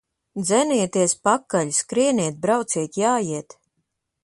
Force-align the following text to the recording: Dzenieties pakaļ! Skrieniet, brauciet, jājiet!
Dzenieties 0.45 1.13
pakaļ! 1.27 1.75
Skrieniet, 1.81 2.41
brauciet, 2.47 3.01
jājiet! 3.05 3.59